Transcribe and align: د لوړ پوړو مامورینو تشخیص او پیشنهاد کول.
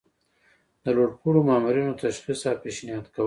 د 0.83 0.85
لوړ 0.95 1.09
پوړو 1.19 1.41
مامورینو 1.49 1.99
تشخیص 2.03 2.41
او 2.49 2.57
پیشنهاد 2.63 3.05
کول. 3.13 3.19